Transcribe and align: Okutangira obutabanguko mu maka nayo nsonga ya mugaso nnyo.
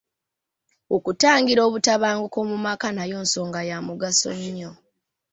Okutangira 0.95 1.61
obutabanguko 1.67 2.37
mu 2.49 2.57
maka 2.65 2.87
nayo 2.95 3.17
nsonga 3.25 3.59
ya 3.69 3.77
mugaso 3.87 4.29
nnyo. 4.41 4.71